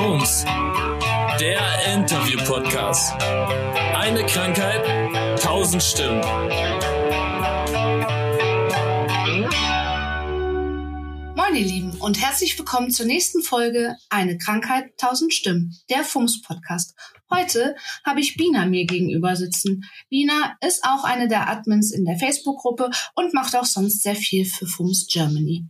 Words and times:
FUMS, 0.00 0.46
der 1.38 1.60
Interview-Podcast. 1.92 3.12
Eine 3.22 4.24
Krankheit, 4.24 5.38
tausend 5.38 5.82
Stimmen. 5.82 6.22
Moin 11.36 11.54
ihr 11.54 11.66
Lieben 11.66 11.90
und 12.00 12.18
herzlich 12.18 12.58
willkommen 12.58 12.90
zur 12.90 13.04
nächsten 13.04 13.42
Folge 13.42 13.94
Eine 14.08 14.38
Krankheit, 14.38 14.96
tausend 14.96 15.34
Stimmen, 15.34 15.76
der 15.90 16.02
FUMS 16.02 16.40
Podcast. 16.40 16.94
Heute 17.32 17.76
habe 18.04 18.20
ich 18.20 18.36
Bina 18.36 18.66
mir 18.66 18.86
gegenüber 18.86 19.36
sitzen. 19.36 19.84
Bina 20.08 20.56
ist 20.66 20.84
auch 20.84 21.04
eine 21.04 21.28
der 21.28 21.48
Admins 21.48 21.92
in 21.92 22.04
der 22.04 22.18
Facebook-Gruppe 22.18 22.90
und 23.14 23.34
macht 23.34 23.54
auch 23.54 23.64
sonst 23.64 24.02
sehr 24.02 24.16
viel 24.16 24.44
für 24.44 24.66
FUMS 24.66 25.06
Germany. 25.06 25.64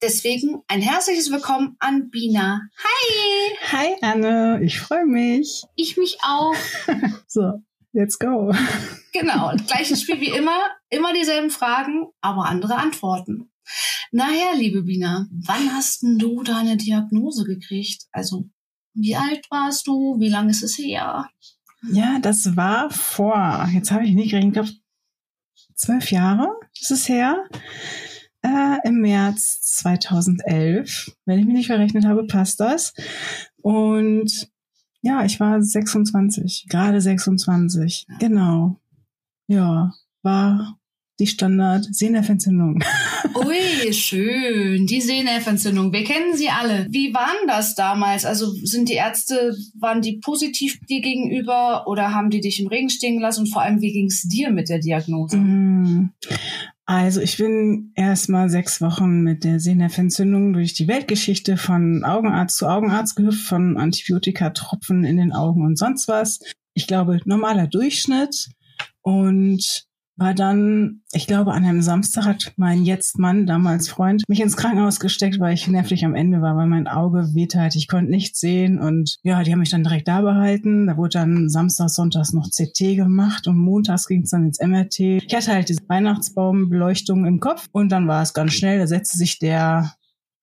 Deswegen 0.00 0.62
ein 0.66 0.80
herzliches 0.80 1.30
Willkommen 1.30 1.76
an 1.78 2.08
Bina. 2.08 2.62
Hi! 2.78 3.56
Hi 3.72 3.96
Anne, 4.00 4.60
ich 4.64 4.80
freue 4.80 5.04
mich. 5.04 5.64
Ich 5.76 5.98
mich 5.98 6.16
auch. 6.22 6.54
so, 7.26 7.52
let's 7.92 8.18
go. 8.18 8.54
Genau, 9.12 9.52
gleiches 9.66 10.00
Spiel 10.02 10.20
wie 10.20 10.30
immer, 10.30 10.58
immer 10.88 11.12
dieselben 11.12 11.50
Fragen, 11.50 12.06
aber 12.22 12.46
andere 12.46 12.76
Antworten. 12.76 13.50
Naja, 14.10 14.52
liebe 14.54 14.82
Bina, 14.82 15.26
wann 15.30 15.74
hast 15.74 16.02
denn 16.02 16.18
du 16.18 16.42
deine 16.42 16.76
Diagnose 16.76 17.44
gekriegt? 17.44 18.04
Also, 18.12 18.48
wie 18.94 19.16
alt 19.16 19.50
warst 19.50 19.86
du? 19.86 20.18
Wie 20.18 20.28
lange 20.28 20.50
ist 20.50 20.62
es 20.62 20.78
her? 20.78 21.28
Ja, 21.92 22.18
das 22.20 22.56
war 22.56 22.90
vor, 22.90 23.68
jetzt 23.72 23.90
habe 23.90 24.04
ich 24.06 24.14
nicht 24.14 24.30
gerechnet, 24.30 24.56
ich 24.56 24.62
glaube, 24.62 24.70
zwölf 25.74 26.10
Jahre 26.10 26.48
ist 26.80 26.90
es 26.90 27.08
her. 27.08 27.44
Äh, 28.42 28.76
Im 28.84 29.00
März 29.00 29.60
2011. 29.78 31.16
Wenn 31.24 31.38
ich 31.38 31.46
mich 31.46 31.54
nicht 31.54 31.66
verrechnet 31.66 32.04
habe, 32.04 32.26
passt 32.26 32.60
das. 32.60 32.94
Und 33.62 34.50
ja, 35.00 35.24
ich 35.24 35.40
war 35.40 35.60
26, 35.60 36.66
gerade 36.68 37.00
26. 37.00 38.06
Genau. 38.18 38.80
Ja, 39.46 39.92
war 40.22 40.78
die 41.20 41.26
Standard-Sehnerventzündung. 41.26 42.82
Ui, 43.34 43.92
schön. 43.92 44.86
Die 44.86 45.00
Sehnerventzündung. 45.00 45.92
Wir 45.92 46.04
kennen 46.04 46.36
sie 46.36 46.48
alle. 46.48 46.86
Wie 46.90 47.14
waren 47.14 47.46
das 47.46 47.74
damals? 47.74 48.24
Also 48.24 48.52
sind 48.62 48.88
die 48.88 48.94
Ärzte, 48.94 49.56
waren 49.78 50.02
die 50.02 50.18
positiv 50.18 50.80
dir 50.88 51.00
gegenüber 51.00 51.86
oder 51.86 52.12
haben 52.12 52.30
die 52.30 52.40
dich 52.40 52.60
im 52.60 52.68
Regen 52.68 52.90
stehen 52.90 53.16
gelassen? 53.16 53.40
Und 53.40 53.52
vor 53.52 53.62
allem, 53.62 53.80
wie 53.80 53.92
ging 53.92 54.06
es 54.06 54.22
dir 54.22 54.50
mit 54.50 54.68
der 54.68 54.80
Diagnose? 54.80 55.36
Mm. 55.36 56.10
Also 56.86 57.20
ich 57.20 57.38
bin 57.38 57.92
erstmal 57.94 58.50
sechs 58.50 58.80
Wochen 58.82 59.22
mit 59.22 59.44
der 59.44 59.58
Sehnerventzündung 59.58 60.52
durch 60.52 60.74
die 60.74 60.86
Weltgeschichte 60.86 61.56
von 61.56 62.04
Augenarzt 62.04 62.58
zu 62.58 62.66
Augenarzt 62.66 63.16
gehüpft, 63.16 63.46
von 63.46 63.78
Antibiotikatropfen 63.78 65.04
in 65.04 65.16
den 65.16 65.32
Augen 65.32 65.64
und 65.64 65.78
sonst 65.78 66.08
was. 66.08 66.40
Ich 66.74 66.86
glaube, 66.86 67.20
normaler 67.24 67.68
Durchschnitt. 67.68 68.50
Und 69.00 69.86
war 70.16 70.34
dann, 70.34 71.02
ich 71.12 71.26
glaube, 71.26 71.52
an 71.52 71.64
einem 71.64 71.82
Samstag 71.82 72.24
hat 72.24 72.52
mein 72.56 72.84
Jetzt-Mann, 72.84 73.46
damals 73.46 73.88
Freund, 73.88 74.22
mich 74.28 74.40
ins 74.40 74.56
Krankenhaus 74.56 75.00
gesteckt, 75.00 75.40
weil 75.40 75.54
ich 75.54 75.66
nervlich 75.66 76.04
am 76.04 76.14
Ende 76.14 76.40
war, 76.40 76.56
weil 76.56 76.66
mein 76.66 76.86
Auge 76.86 77.34
wehte 77.34 77.60
halt, 77.60 77.74
ich 77.74 77.88
konnte 77.88 78.10
nichts 78.10 78.40
sehen 78.40 78.78
und 78.78 79.16
ja, 79.22 79.42
die 79.42 79.52
haben 79.52 79.58
mich 79.58 79.70
dann 79.70 79.84
direkt 79.84 80.08
da 80.08 80.20
behalten. 80.20 80.86
Da 80.86 80.96
wurde 80.96 81.18
dann 81.18 81.48
Samstag, 81.48 81.90
Sonntags 81.90 82.32
noch 82.32 82.48
CT 82.48 82.96
gemacht 82.96 83.48
und 83.48 83.58
montags 83.58 84.06
ging 84.06 84.22
es 84.22 84.30
dann 84.30 84.46
ins 84.46 84.60
MRT. 84.60 85.00
Ich 85.00 85.34
hatte 85.34 85.52
halt 85.52 85.68
diese 85.68 85.82
Weihnachtsbaumbeleuchtung 85.88 87.26
im 87.26 87.40
Kopf 87.40 87.68
und 87.72 87.90
dann 87.90 88.06
war 88.06 88.22
es 88.22 88.34
ganz 88.34 88.52
schnell, 88.52 88.78
da 88.78 88.86
setzte 88.86 89.18
sich 89.18 89.38
der 89.38 89.94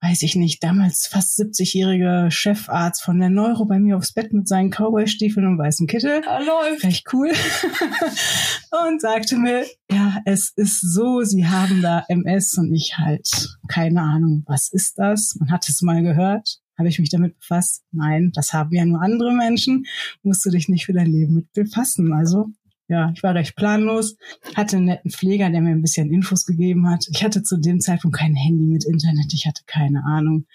weiß 0.01 0.23
ich 0.23 0.35
nicht, 0.35 0.63
damals 0.63 1.07
fast 1.07 1.39
70-jährige 1.39 2.27
Chefarzt 2.31 3.03
von 3.03 3.19
der 3.19 3.29
Neuro 3.29 3.65
bei 3.65 3.79
mir 3.79 3.97
aufs 3.97 4.13
Bett 4.13 4.33
mit 4.33 4.47
seinen 4.47 4.71
Cowboy-Stiefeln 4.71 5.45
und 5.45 5.59
weißem 5.59 5.85
Kittel. 5.85 6.23
Hallo. 6.25 6.53
Recht 6.81 7.05
cool. 7.13 7.31
und 8.87 8.99
sagte 8.99 9.37
mir, 9.37 9.63
ja, 9.91 10.17
es 10.25 10.51
ist 10.55 10.81
so, 10.81 11.21
Sie 11.21 11.47
haben 11.47 11.81
da 11.83 12.03
MS 12.07 12.57
und 12.57 12.73
ich 12.73 12.97
halt, 12.97 13.57
keine 13.67 14.01
Ahnung, 14.01 14.43
was 14.47 14.69
ist 14.71 14.97
das? 14.97 15.35
Man 15.39 15.51
hat 15.51 15.69
es 15.69 15.81
mal 15.83 16.01
gehört. 16.01 16.57
Habe 16.79 16.89
ich 16.89 16.97
mich 16.97 17.09
damit 17.09 17.37
befasst? 17.37 17.83
Nein, 17.91 18.31
das 18.33 18.53
haben 18.53 18.73
ja 18.73 18.85
nur 18.85 19.01
andere 19.01 19.31
Menschen. 19.33 19.85
Musst 20.23 20.43
du 20.45 20.49
dich 20.49 20.67
nicht 20.67 20.87
für 20.87 20.93
dein 20.93 21.11
Leben 21.11 21.35
mit 21.35 21.53
befassen. 21.53 22.11
Also 22.11 22.47
ja, 22.91 23.09
ich 23.15 23.23
war 23.23 23.33
recht 23.33 23.55
planlos, 23.55 24.17
hatte 24.53 24.75
einen 24.75 24.87
netten 24.87 25.11
Pfleger, 25.11 25.49
der 25.49 25.61
mir 25.61 25.69
ein 25.71 25.81
bisschen 25.81 26.11
Infos 26.11 26.45
gegeben 26.45 26.89
hat. 26.89 27.07
Ich 27.09 27.23
hatte 27.23 27.41
zu 27.41 27.57
dem 27.57 27.79
Zeitpunkt 27.79 28.17
kein 28.17 28.35
Handy 28.35 28.65
mit 28.65 28.83
Internet, 28.83 29.33
ich 29.33 29.47
hatte 29.47 29.63
keine 29.65 30.03
Ahnung. 30.03 30.45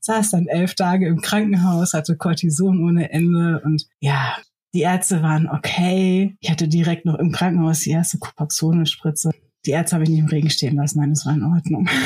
Saß 0.00 0.32
dann 0.32 0.46
elf 0.46 0.74
Tage 0.74 1.08
im 1.08 1.22
Krankenhaus, 1.22 1.94
hatte 1.94 2.16
Cortison 2.16 2.84
ohne 2.84 3.10
Ende 3.10 3.62
und 3.64 3.86
ja, 3.98 4.36
die 4.74 4.82
Ärzte 4.82 5.22
waren 5.22 5.48
okay. 5.48 6.36
Ich 6.40 6.50
hatte 6.50 6.68
direkt 6.68 7.06
noch 7.06 7.18
im 7.18 7.32
Krankenhaus 7.32 7.80
die 7.80 7.92
erste 7.92 8.18
Copaxone-Spritze 8.18 9.30
die 9.66 9.72
Ärzte 9.72 9.96
habe 9.96 10.04
ich 10.04 10.10
nicht 10.10 10.20
im 10.20 10.26
Regen 10.26 10.50
stehen 10.50 10.76
lassen. 10.76 11.00
Nein, 11.00 11.10
das 11.10 11.26
war 11.26 11.34
in 11.34 11.44
Ordnung. 11.44 11.88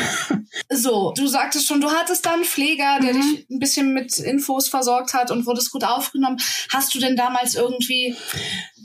So, 0.73 1.13
du 1.17 1.27
sagtest 1.27 1.67
schon, 1.67 1.81
du 1.81 1.91
hattest 1.91 2.27
dann 2.27 2.35
einen 2.35 2.45
Pfleger, 2.45 2.99
der 3.01 3.15
mhm. 3.15 3.21
dich 3.21 3.47
ein 3.51 3.59
bisschen 3.59 3.93
mit 3.93 4.19
Infos 4.19 4.69
versorgt 4.69 5.15
hat 5.15 5.31
und 5.31 5.47
wurdest 5.47 5.71
gut 5.71 5.85
aufgenommen. 5.85 6.39
Hast 6.73 6.95
du 6.95 6.99
denn 6.99 7.17
damals 7.17 7.55
irgendwie 7.55 8.15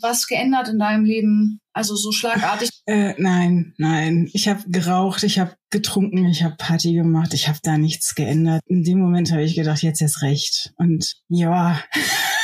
was 0.01 0.27
geändert 0.27 0.67
in 0.67 0.79
deinem 0.79 1.05
Leben? 1.05 1.59
Also 1.73 1.95
so 1.95 2.11
schlagartig? 2.11 2.69
Äh, 2.87 3.15
nein, 3.17 3.73
nein. 3.79 4.29
Ich 4.33 4.47
habe 4.47 4.61
geraucht, 4.67 5.23
ich 5.23 5.39
habe 5.39 5.55
getrunken, 5.71 6.27
ich 6.27 6.43
habe 6.43 6.55
Party 6.55 6.93
gemacht, 6.93 7.33
ich 7.33 7.47
habe 7.47 7.57
da 7.63 7.79
nichts 7.79 8.13
geändert. 8.13 8.61
In 8.67 8.83
dem 8.83 8.99
Moment 8.99 9.31
habe 9.31 9.41
ich 9.41 9.55
gedacht, 9.55 9.81
jetzt 9.81 10.01
ist 10.01 10.21
recht. 10.21 10.71
Und 10.77 11.15
ja, 11.27 11.81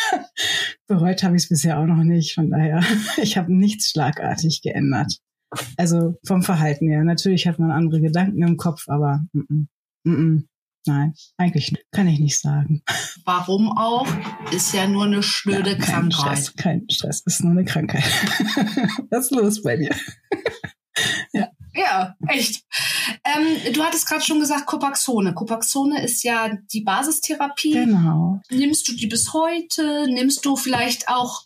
bereut 0.88 1.22
habe 1.22 1.36
ich 1.36 1.44
es 1.44 1.50
bisher 1.50 1.80
auch 1.80 1.86
noch 1.86 2.04
nicht. 2.04 2.34
Von 2.34 2.50
daher, 2.50 2.84
ich 3.22 3.38
habe 3.38 3.54
nichts 3.54 3.92
schlagartig 3.92 4.64
geändert. 4.64 5.20
Also 5.78 6.16
vom 6.26 6.44
Verhalten 6.44 6.90
her. 6.90 7.04
Natürlich 7.04 7.48
hat 7.48 7.60
man 7.60 7.72
andere 7.72 8.02
Gedanken 8.02 8.42
im 8.44 8.58
Kopf, 8.58 8.88
aber 8.88 9.22
mm 9.34 9.40
-mm, 9.40 9.68
mm 10.04 10.48
nein, 10.86 11.14
eigentlich 11.38 11.74
kann 11.92 12.08
ich 12.08 12.20
nicht 12.20 12.40
sagen. 12.40 12.82
Warum 13.26 13.76
auch? 13.78 14.08
Ist 14.52 14.74
ja 14.74 14.88
nur 14.88 15.06
eine 15.06 15.24
schnöde 15.24 15.72
ja, 15.72 15.78
kein 15.78 16.10
Krankheit. 16.10 16.38
Stress, 16.40 16.56
kein 16.56 16.90
Stress, 16.90 17.22
ist 17.26 17.44
nur 17.44 17.52
eine 17.52 17.66
Krankheit. 17.66 18.04
Was 19.10 19.26
ist 19.26 19.32
los 19.32 19.62
bei 19.62 19.78
dir? 19.78 19.96
ja. 21.34 21.50
Ja, 21.74 22.16
echt. 22.28 22.66
Ähm, 23.24 23.74
du 23.74 23.82
hattest 23.82 24.06
gerade 24.06 24.22
schon 24.22 24.42
gesagt, 24.42 24.66
Copaxone. 24.66 25.34
Copaxone 25.34 26.04
ist 26.04 26.22
ja 26.22 26.58
die 26.74 26.82
Basistherapie. 26.82 27.72
Genau. 27.72 28.42
Nimmst 28.50 28.90
du 28.90 28.94
die 28.94 29.08
bis 29.08 29.32
heute? 29.32 30.06
Nimmst 30.12 30.46
du 30.46 30.58
vielleicht 30.58 31.08
auch 31.08 31.44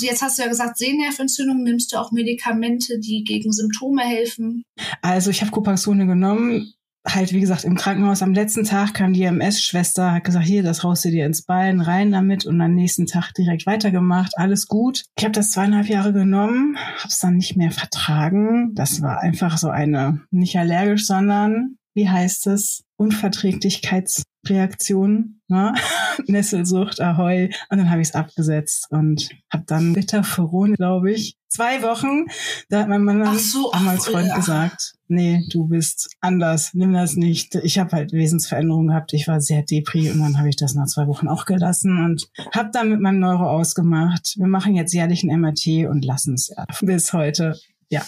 Jetzt 0.00 0.22
hast 0.22 0.38
du 0.38 0.42
ja 0.42 0.48
gesagt, 0.48 0.78
Sehnerventzündung. 0.78 1.62
Nimmst 1.62 1.92
du 1.92 1.96
auch 1.96 2.12
Medikamente, 2.12 2.98
die 2.98 3.24
gegen 3.24 3.52
Symptome 3.52 4.02
helfen? 4.02 4.62
Also 5.02 5.30
ich 5.30 5.40
habe 5.40 5.50
Copaxone 5.50 6.06
genommen. 6.06 6.72
Halt, 7.06 7.32
wie 7.32 7.40
gesagt, 7.40 7.64
im 7.64 7.76
Krankenhaus 7.76 8.22
am 8.22 8.34
letzten 8.34 8.64
Tag 8.64 8.92
kam 8.92 9.14
die 9.14 9.22
MS-Schwester, 9.22 10.12
hat 10.12 10.24
gesagt, 10.24 10.44
hier, 10.44 10.62
das 10.62 10.84
raust 10.84 11.02
du 11.06 11.10
dir 11.10 11.24
ins 11.24 11.42
Bein, 11.42 11.80
rein 11.80 12.12
damit 12.12 12.44
und 12.44 12.60
am 12.60 12.74
nächsten 12.74 13.06
Tag 13.06 13.32
direkt 13.32 13.64
weitergemacht, 13.64 14.32
alles 14.36 14.68
gut. 14.68 15.04
Ich 15.16 15.24
habe 15.24 15.32
das 15.32 15.52
zweieinhalb 15.52 15.88
Jahre 15.88 16.12
genommen, 16.12 16.76
habe 16.76 17.08
es 17.08 17.18
dann 17.18 17.36
nicht 17.36 17.56
mehr 17.56 17.70
vertragen. 17.70 18.74
Das 18.74 19.00
war 19.00 19.20
einfach 19.20 19.56
so 19.56 19.70
eine, 19.70 20.20
nicht 20.30 20.58
allergisch, 20.58 21.06
sondern, 21.06 21.76
wie 21.94 22.08
heißt 22.08 22.46
es, 22.48 22.84
Unverträglichkeits 22.96 24.24
Reaktion, 24.46 25.40
ne? 25.48 25.74
Nesselsucht, 26.26 27.00
Ahoi. 27.00 27.50
Und 27.68 27.78
dann 27.78 27.90
habe 27.90 28.00
ich 28.00 28.08
es 28.08 28.14
abgesetzt 28.14 28.86
und 28.90 29.28
habe 29.52 29.64
dann 29.66 29.92
Bitterferon, 29.92 30.74
glaube 30.74 31.12
ich, 31.12 31.36
zwei 31.48 31.82
Wochen. 31.82 32.26
Da 32.68 32.80
hat 32.80 32.88
mein 32.88 33.04
Mann 33.04 33.22
ach 33.22 33.38
so, 33.38 33.70
damals 33.72 34.06
Freund 34.06 34.28
ja. 34.28 34.36
gesagt, 34.36 34.94
nee, 35.08 35.44
du 35.50 35.66
bist 35.68 36.10
anders, 36.20 36.72
nimm 36.72 36.92
das 36.92 37.16
nicht. 37.16 37.54
Ich 37.56 37.78
habe 37.78 37.92
halt 37.92 38.12
Wesensveränderungen 38.12 38.88
gehabt. 38.88 39.12
Ich 39.12 39.28
war 39.28 39.40
sehr 39.40 39.62
depri 39.62 40.10
und 40.10 40.20
dann 40.20 40.38
habe 40.38 40.48
ich 40.48 40.56
das 40.56 40.74
nach 40.74 40.86
zwei 40.86 41.06
Wochen 41.06 41.28
auch 41.28 41.44
gelassen 41.44 42.02
und 42.04 42.30
habe 42.54 42.70
dann 42.72 42.90
mit 42.90 43.00
meinem 43.00 43.20
Neuro 43.20 43.48
ausgemacht. 43.48 44.36
Wir 44.38 44.46
machen 44.46 44.74
jetzt 44.74 44.94
jährlich 44.94 45.22
ein 45.22 45.40
MRT 45.40 45.88
und 45.88 46.04
lassen 46.04 46.34
es 46.34 46.48
ja 46.48 46.64
bis 46.80 47.12
heute. 47.12 47.58
Ja. 47.90 48.02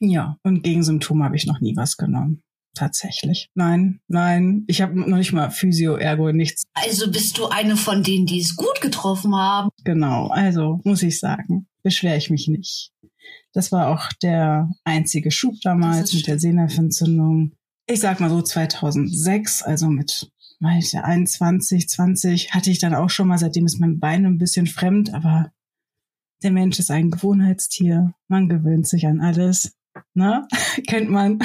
Ja, 0.00 0.36
und 0.44 0.62
gegen 0.62 0.84
Symptome 0.84 1.24
habe 1.24 1.34
ich 1.34 1.46
noch 1.46 1.60
nie 1.60 1.74
was 1.76 1.96
genommen 1.96 2.42
tatsächlich. 2.78 3.50
Nein, 3.54 4.00
nein, 4.08 4.64
ich 4.66 4.80
habe 4.80 4.98
noch 4.98 5.18
nicht 5.18 5.32
mal 5.32 5.50
Physio, 5.50 5.96
Ergo, 5.96 6.32
nichts. 6.32 6.64
Also 6.74 7.10
bist 7.10 7.38
du 7.38 7.46
eine 7.46 7.76
von 7.76 8.02
denen, 8.02 8.26
die 8.26 8.40
es 8.40 8.56
gut 8.56 8.80
getroffen 8.80 9.34
haben? 9.34 9.70
Genau, 9.84 10.28
also 10.28 10.80
muss 10.84 11.02
ich 11.02 11.18
sagen, 11.18 11.66
beschwere 11.82 12.16
ich 12.16 12.30
mich 12.30 12.48
nicht. 12.48 12.92
Das 13.52 13.72
war 13.72 13.88
auch 13.88 14.12
der 14.22 14.70
einzige 14.84 15.30
Schub 15.30 15.54
damals 15.62 16.12
mit 16.14 16.26
der 16.26 16.38
Sehnerventzündung. 16.38 17.52
Ich 17.86 18.00
sag 18.00 18.20
mal 18.20 18.30
so 18.30 18.42
2006, 18.42 19.62
also 19.62 19.88
mit 19.88 20.30
weiß 20.60 20.92
ja, 20.92 21.02
21, 21.02 21.88
20 21.88 22.52
hatte 22.52 22.70
ich 22.70 22.78
dann 22.78 22.94
auch 22.94 23.10
schon 23.10 23.28
mal, 23.28 23.38
seitdem 23.38 23.66
ist 23.66 23.78
mein 23.78 24.00
Bein 24.00 24.26
ein 24.26 24.38
bisschen 24.38 24.66
fremd, 24.66 25.14
aber 25.14 25.52
der 26.42 26.52
Mensch 26.52 26.78
ist 26.78 26.90
ein 26.90 27.10
Gewohnheitstier. 27.10 28.12
Man 28.28 28.48
gewöhnt 28.48 28.86
sich 28.86 29.06
an 29.06 29.20
alles. 29.20 29.76
Ne? 30.14 30.46
Kennt 30.86 31.10
man. 31.10 31.40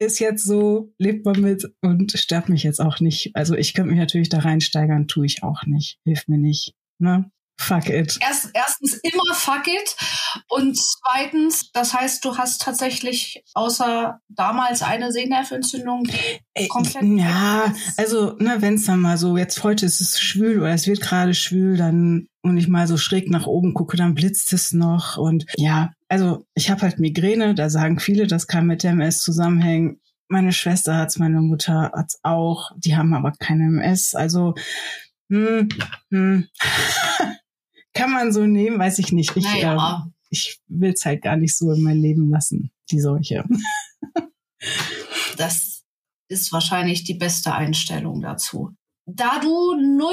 Ist 0.00 0.18
jetzt 0.18 0.44
so, 0.44 0.92
lebt 0.98 1.24
man 1.26 1.40
mit 1.40 1.72
und 1.82 2.12
stört 2.12 2.48
mich 2.48 2.62
jetzt 2.62 2.80
auch 2.80 3.00
nicht. 3.00 3.36
Also 3.36 3.54
ich 3.54 3.74
könnte 3.74 3.90
mich 3.90 4.00
natürlich 4.00 4.30
da 4.30 4.38
reinsteigern, 4.40 5.06
tue 5.06 5.26
ich 5.26 5.42
auch 5.42 5.64
nicht. 5.66 5.98
Hilft 6.04 6.28
mir 6.28 6.38
nicht. 6.38 6.74
Ne? 6.98 7.30
Fuck 7.60 7.90
it. 7.90 8.18
Erst, 8.22 8.50
erstens 8.54 8.94
immer 9.02 9.34
fuck 9.34 9.66
it. 9.66 9.94
Und 10.48 10.78
zweitens, 10.78 11.70
das 11.72 11.92
heißt, 11.92 12.24
du 12.24 12.38
hast 12.38 12.62
tatsächlich 12.62 13.44
außer 13.52 14.18
damals 14.30 14.82
eine 14.82 15.12
Sehnerventzündung, 15.12 16.04
die 16.04 16.68
komplett. 16.68 17.02
Ja, 17.02 17.74
also, 17.98 18.32
ne, 18.38 18.56
wenn 18.60 18.74
es 18.74 18.86
dann 18.86 19.00
mal 19.00 19.18
so, 19.18 19.36
jetzt 19.36 19.62
heute 19.62 19.84
ist 19.84 20.00
es 20.00 20.18
schwül 20.18 20.60
oder 20.60 20.72
es 20.72 20.86
wird 20.86 21.02
gerade 21.02 21.34
schwül, 21.34 21.76
dann 21.76 22.28
und 22.42 22.56
ich 22.56 22.68
mal 22.68 22.86
so 22.86 22.96
schräg 22.96 23.28
nach 23.28 23.46
oben 23.46 23.74
gucke, 23.74 23.98
dann 23.98 24.14
blitzt 24.14 24.54
es 24.54 24.72
noch. 24.72 25.18
Und 25.18 25.44
ja, 25.56 25.90
also 26.10 26.46
ich 26.54 26.70
habe 26.70 26.82
halt 26.82 26.98
Migräne, 26.98 27.54
da 27.54 27.70
sagen 27.70 28.00
viele, 28.00 28.26
das 28.26 28.48
kann 28.48 28.66
mit 28.66 28.82
der 28.82 28.90
MS 28.90 29.22
zusammenhängen. 29.22 30.00
Meine 30.28 30.52
Schwester 30.52 30.96
hat's, 30.96 31.18
meine 31.18 31.40
Mutter 31.40 31.92
hat's 31.94 32.18
auch, 32.22 32.72
die 32.76 32.96
haben 32.96 33.14
aber 33.14 33.32
keine 33.32 33.64
MS. 33.64 34.14
Also 34.14 34.54
hm, 35.30 35.68
hm. 36.10 36.48
kann 37.94 38.12
man 38.12 38.32
so 38.32 38.44
nehmen, 38.44 38.78
weiß 38.78 38.98
ich 38.98 39.12
nicht. 39.12 39.36
Ich, 39.36 39.44
Naja. 39.44 40.02
ähm, 40.04 40.12
ich 40.30 40.60
will 40.66 40.92
es 40.92 41.04
halt 41.04 41.22
gar 41.22 41.36
nicht 41.36 41.56
so 41.56 41.72
in 41.72 41.82
mein 41.82 41.98
Leben 41.98 42.28
lassen, 42.30 42.70
die 42.90 43.00
Seuche. 43.00 43.44
Das 45.38 45.84
ist 46.28 46.52
wahrscheinlich 46.52 47.04
die 47.04 47.14
beste 47.14 47.54
Einstellung 47.54 48.20
dazu. 48.20 48.74
Da 49.16 49.38
du 49.40 49.74
null 49.74 50.12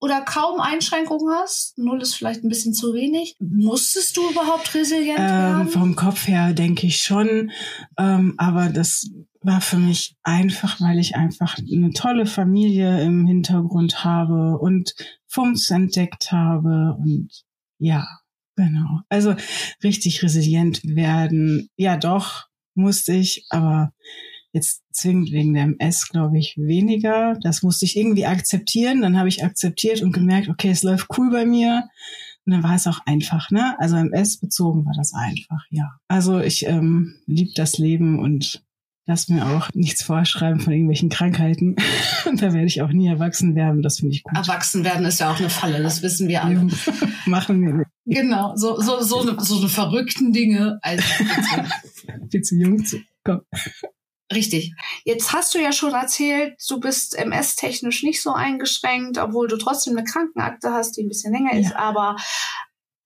oder 0.00 0.20
kaum 0.22 0.60
Einschränkungen 0.60 1.32
hast, 1.34 1.76
null 1.78 2.00
ist 2.02 2.14
vielleicht 2.14 2.44
ein 2.44 2.48
bisschen 2.48 2.74
zu 2.74 2.94
wenig, 2.94 3.36
musstest 3.40 4.16
du 4.16 4.30
überhaupt 4.30 4.74
resilient 4.74 5.18
Ähm, 5.18 5.26
werden? 5.26 5.68
vom 5.68 5.96
Kopf 5.96 6.26
her 6.28 6.52
denke 6.52 6.86
ich 6.86 7.02
schon, 7.02 7.50
ähm, 7.98 8.34
aber 8.38 8.68
das 8.68 9.08
war 9.40 9.60
für 9.60 9.76
mich 9.78 10.16
einfach, 10.22 10.80
weil 10.80 10.98
ich 10.98 11.14
einfach 11.16 11.56
eine 11.58 11.90
tolle 11.92 12.26
Familie 12.26 13.02
im 13.02 13.26
Hintergrund 13.26 14.04
habe 14.04 14.58
und 14.58 14.94
Fumms 15.26 15.70
entdeckt 15.70 16.32
habe 16.32 16.96
und 16.98 17.28
ja, 17.78 18.06
genau. 18.56 19.00
Also 19.08 19.34
richtig 19.84 20.22
resilient 20.22 20.80
werden, 20.84 21.68
ja 21.76 21.96
doch, 21.96 22.46
musste 22.74 23.12
ich, 23.12 23.46
aber 23.50 23.92
jetzt 24.56 24.82
zwingend 24.90 25.30
wegen 25.30 25.54
der 25.54 25.64
MS, 25.64 26.08
glaube 26.08 26.38
ich, 26.38 26.56
weniger. 26.56 27.38
Das 27.42 27.62
musste 27.62 27.84
ich 27.84 27.96
irgendwie 27.96 28.26
akzeptieren. 28.26 29.02
Dann 29.02 29.18
habe 29.18 29.28
ich 29.28 29.44
akzeptiert 29.44 30.02
und 30.02 30.12
gemerkt, 30.12 30.48
okay, 30.48 30.70
es 30.70 30.82
läuft 30.82 31.06
cool 31.16 31.30
bei 31.30 31.46
mir. 31.46 31.88
Und 32.44 32.52
dann 32.52 32.62
war 32.62 32.74
es 32.74 32.86
auch 32.86 33.00
einfach, 33.06 33.50
ne? 33.50 33.76
Also 33.78 33.96
MS 33.96 34.38
bezogen 34.38 34.86
war 34.86 34.94
das 34.96 35.12
einfach, 35.14 35.64
ja. 35.70 35.96
Also 36.08 36.40
ich 36.40 36.66
ähm, 36.66 37.16
liebe 37.26 37.50
das 37.54 37.76
Leben 37.78 38.18
und 38.18 38.62
lass 39.06 39.28
mir 39.28 39.46
auch 39.46 39.68
nichts 39.74 40.02
vorschreiben 40.02 40.60
von 40.60 40.72
irgendwelchen 40.72 41.08
Krankheiten. 41.08 41.76
Und 42.24 42.42
da 42.42 42.52
werde 42.52 42.66
ich 42.66 42.82
auch 42.82 42.90
nie 42.90 43.08
erwachsen 43.08 43.54
werden. 43.54 43.82
Das 43.82 43.98
finde 43.98 44.14
ich 44.14 44.22
gut. 44.22 44.36
Erwachsen 44.36 44.84
werden 44.84 45.06
ist 45.06 45.20
ja 45.20 45.30
auch 45.30 45.38
eine 45.38 45.50
Falle, 45.50 45.82
das 45.82 46.02
wissen 46.02 46.28
wir 46.28 46.44
alle. 46.44 46.68
Machen 47.26 47.62
wir 47.62 47.74
nicht. 47.74 47.90
Genau, 48.04 48.54
so, 48.56 48.80
so, 48.80 49.02
so, 49.02 49.20
eine, 49.20 49.40
so 49.40 49.58
eine 49.58 49.68
verrückten 49.68 50.32
Dinge. 50.32 50.78
Also, 50.82 51.02
Viel 52.30 52.42
zu 52.42 52.56
jung 52.56 52.84
zu 52.84 52.98
kommen. 53.24 53.42
Richtig. 54.32 54.74
Jetzt 55.04 55.32
hast 55.32 55.54
du 55.54 55.58
ja 55.60 55.72
schon 55.72 55.92
erzählt, 55.92 56.56
du 56.68 56.80
bist 56.80 57.16
MS-technisch 57.16 58.02
nicht 58.02 58.20
so 58.20 58.32
eingeschränkt, 58.32 59.18
obwohl 59.18 59.46
du 59.46 59.56
trotzdem 59.56 59.96
eine 59.96 60.04
Krankenakte 60.04 60.72
hast, 60.72 60.96
die 60.96 61.04
ein 61.04 61.08
bisschen 61.08 61.32
länger 61.32 61.52
ist. 61.52 61.70
Ja. 61.70 61.76
Aber 61.76 62.16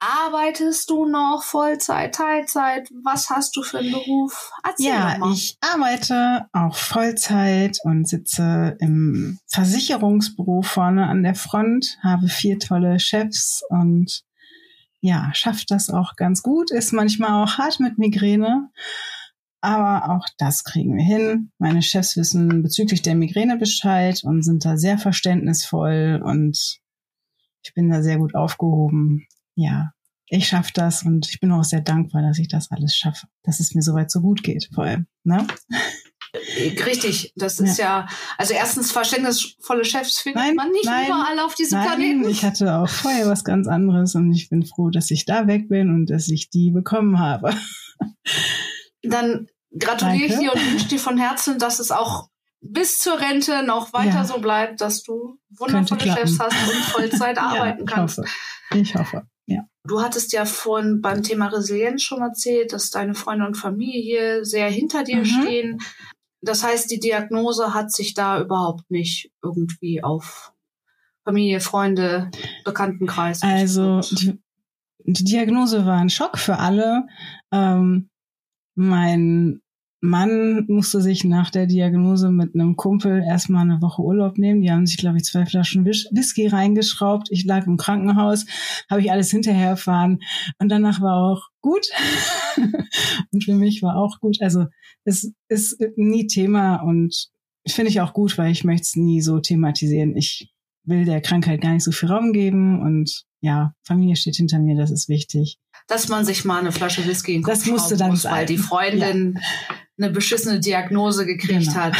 arbeitest 0.00 0.88
du 0.88 1.05
noch 1.06 1.43
Vollzeit, 1.43 2.14
Teilzeit? 2.14 2.88
Was 3.05 3.28
hast 3.28 3.55
du 3.55 3.62
für 3.62 3.78
einen 3.81 3.93
Beruf? 3.93 4.50
Erzähl 4.64 4.87
Ja, 4.87 5.19
mal. 5.19 5.32
ich 5.32 5.58
arbeite 5.61 6.46
auch 6.52 6.75
Vollzeit 6.75 7.78
und 7.84 8.08
sitze 8.08 8.76
im 8.81 9.38
Versicherungsbüro 9.46 10.62
vorne 10.62 11.06
an 11.06 11.23
der 11.23 11.34
Front, 11.34 11.99
habe 12.02 12.28
vier 12.28 12.58
tolle 12.58 12.99
Chefs 12.99 13.62
und 13.69 14.23
ja, 15.02 15.31
schafft 15.32 15.70
das 15.70 15.90
auch 15.90 16.16
ganz 16.16 16.43
gut, 16.43 16.70
ist 16.70 16.93
manchmal 16.93 17.43
auch 17.43 17.58
hart 17.58 17.81
mit 17.81 17.99
Migräne, 17.99 18.70
aber 19.60 20.14
auch 20.14 20.26
das 20.38 20.64
kriegen 20.64 20.96
wir 20.96 21.04
hin. 21.04 21.52
Meine 21.58 21.82
Chefs 21.82 22.16
wissen 22.16 22.62
bezüglich 22.62 23.02
der 23.02 23.14
Migräne 23.14 23.56
Bescheid 23.56 24.22
und 24.24 24.42
sind 24.42 24.64
da 24.64 24.76
sehr 24.76 24.98
verständnisvoll 24.98 26.20
und 26.24 26.80
ich 27.62 27.74
bin 27.74 27.90
da 27.90 28.02
sehr 28.02 28.18
gut 28.18 28.34
aufgehoben. 28.34 29.26
Ja, 29.54 29.92
ich 30.28 30.48
schaffe 30.48 30.72
das 30.74 31.02
und 31.02 31.28
ich 31.28 31.40
bin 31.40 31.52
auch 31.52 31.64
sehr 31.64 31.80
dankbar, 31.80 32.22
dass 32.22 32.38
ich 32.38 32.48
das 32.48 32.70
alles 32.70 32.96
schaffe, 32.96 33.26
dass 33.42 33.60
es 33.60 33.74
mir 33.74 33.82
soweit 33.82 34.10
so 34.10 34.20
gut 34.20 34.42
geht, 34.42 34.70
vor 34.72 34.84
allem. 34.84 35.06
Ne? 35.24 35.46
Richtig, 36.86 37.32
das 37.34 37.58
ist 37.58 37.78
ja, 37.78 38.06
also 38.38 38.54
erstens 38.54 38.92
verständnisvolle 38.92 39.84
Chefs 39.84 40.20
findet 40.20 40.42
Nein, 40.42 40.54
man 40.54 40.70
nicht 40.70 40.84
nein, 40.84 41.06
überall 41.06 41.40
auf 41.40 41.56
diesem 41.56 41.80
Nein, 41.80 41.88
Planeten. 41.88 42.28
ich 42.28 42.44
hatte 42.44 42.76
auch 42.76 42.88
vorher 42.88 43.26
was 43.26 43.42
ganz 43.42 43.66
anderes 43.66 44.14
und 44.14 44.32
ich 44.32 44.48
bin 44.48 44.64
froh, 44.64 44.90
dass 44.90 45.10
ich 45.10 45.24
da 45.24 45.48
weg 45.48 45.68
bin 45.68 45.90
und 45.90 46.06
dass 46.08 46.28
ich 46.28 46.48
die 46.48 46.70
bekommen 46.70 47.18
habe. 47.18 47.52
Dann 49.02 49.47
gratuliere 49.79 50.26
ich 50.26 50.32
Danke. 50.32 50.44
dir 50.44 50.52
und 50.55 50.73
wünsche 50.73 50.88
dir 50.88 50.99
von 50.99 51.19
Herzen, 51.19 51.58
dass 51.58 51.79
es 51.79 51.91
auch 51.91 52.29
bis 52.61 52.99
zur 52.99 53.19
Rente 53.20 53.62
noch 53.62 53.93
weiter 53.93 54.17
Ja. 54.17 54.25
so 54.25 54.38
bleibt, 54.41 54.81
dass 54.81 55.02
du 55.02 55.38
wundervolle. 55.50 56.00
Chefs 56.02 56.38
hast 56.38 56.52
und 56.69 56.85
Vollzeit 56.85 57.38
arbeiten 57.38 57.79
ja, 57.79 57.85
ich 57.85 57.91
kannst. 57.91 58.19
Hoffe. 58.19 58.29
Ich 58.75 58.94
hoffe. 58.94 59.23
Ja. 59.47 59.62
Du 59.85 60.02
hattest 60.02 60.32
ja 60.32 60.44
vorhin 60.44 61.00
beim 61.00 61.23
Thema 61.23 61.47
Resilienz 61.47 62.02
schon 62.02 62.20
erzählt, 62.20 62.73
dass 62.73 62.91
deine 62.91 63.14
Freunde 63.14 63.47
und 63.47 63.55
Familie 63.56 64.44
sehr 64.44 64.69
hinter 64.70 65.05
dir 65.05 65.19
Mhm. 65.19 65.25
stehen. 65.25 65.79
Das 66.43 66.62
heißt, 66.62 66.91
die 66.91 67.00
Diagnose 67.00 67.73
hat 67.75 67.91
sich 67.93 68.14
da 68.14 68.41
überhaupt 68.41 68.91
nicht 68.91 69.31
irgendwie 69.43 70.02
auf 70.05 70.52
Familie, 71.25 71.61
Freunde, 71.61 72.31
Bekanntenkreis. 72.64 73.43
Also 73.43 73.99
ausgewirkt. 73.99 74.38
die, 75.06 75.12
die 75.12 75.25
Diagnose 75.25 75.85
war 75.87 75.99
ein 75.99 76.11
Schock 76.11 76.38
für 76.38 76.58
alle. 76.58 77.06
Ähm, 77.52 78.08
mein 78.80 79.60
Mann 80.00 80.64
musste 80.68 81.02
sich 81.02 81.24
nach 81.24 81.50
der 81.50 81.66
Diagnose 81.66 82.30
mit 82.30 82.54
einem 82.54 82.76
Kumpel 82.76 83.22
erstmal 83.22 83.62
eine 83.62 83.82
Woche 83.82 84.00
Urlaub 84.00 84.38
nehmen. 84.38 84.62
Die 84.62 84.70
haben 84.70 84.86
sich, 84.86 84.96
glaube 84.96 85.18
ich, 85.18 85.24
zwei 85.24 85.44
Flaschen 85.44 85.84
Whis- 85.84 86.08
Whisky 86.12 86.46
reingeschraubt. 86.46 87.28
Ich 87.30 87.44
lag 87.44 87.66
im 87.66 87.76
Krankenhaus, 87.76 88.46
habe 88.88 89.02
ich 89.02 89.12
alles 89.12 89.30
hinterher 89.30 89.68
erfahren. 89.68 90.20
Und 90.58 90.70
danach 90.70 91.02
war 91.02 91.16
auch 91.16 91.42
gut. 91.60 91.86
und 93.32 93.44
für 93.44 93.54
mich 93.54 93.82
war 93.82 93.96
auch 93.96 94.18
gut. 94.20 94.40
Also 94.40 94.64
es 95.04 95.30
ist 95.48 95.78
nie 95.96 96.26
Thema 96.26 96.76
und 96.76 97.28
finde 97.68 97.90
ich 97.90 98.00
auch 98.00 98.14
gut, 98.14 98.38
weil 98.38 98.50
ich 98.50 98.64
möchte 98.64 98.84
es 98.84 98.96
nie 98.96 99.20
so 99.20 99.40
thematisieren. 99.40 100.16
Ich 100.16 100.50
will 100.84 101.04
der 101.04 101.20
Krankheit 101.20 101.60
gar 101.60 101.74
nicht 101.74 101.84
so 101.84 101.92
viel 101.92 102.08
Raum 102.08 102.32
geben 102.32 102.80
und 102.80 103.25
ja, 103.42 103.75
Familie 103.82 104.16
steht 104.16 104.37
hinter 104.37 104.58
mir, 104.58 104.76
das 104.76 104.90
ist 104.90 105.10
wichtig. 105.10 105.58
Dass 105.90 106.09
man 106.09 106.25
sich 106.25 106.44
mal 106.44 106.61
eine 106.61 106.73
Flasche 106.73 107.06
Whisky 107.06 107.35
in 107.35 107.42
den 107.42 107.47
Das 107.49 107.61
Kopf 107.64 107.70
musste 107.73 107.88
schrauben 107.97 107.99
dann 107.99 108.11
muss, 108.11 108.23
sein. 108.23 108.32
weil 108.32 108.47
die 108.47 108.59
Freundin 108.59 109.38
eine 109.99 110.11
beschissene 110.11 110.61
Diagnose 110.61 111.26
gekriegt 111.26 111.66
Genau. 111.68 111.75
hat. 111.75 111.97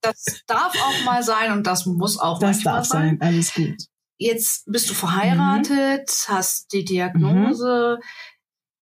Das 0.00 0.42
darf 0.46 0.74
auch 0.82 1.04
mal 1.04 1.22
sein 1.22 1.52
und 1.52 1.66
das 1.66 1.86
muss 1.86 2.18
auch 2.18 2.38
Das 2.38 2.56
manchmal 2.56 2.74
darf 2.74 2.86
sein, 2.86 3.18
alles 3.20 3.54
gut. 3.54 3.76
Jetzt 4.18 4.64
bist 4.70 4.88
du 4.90 4.94
verheiratet, 4.94 6.10
hast 6.28 6.72
die 6.72 6.84
Diagnose. 6.84 7.98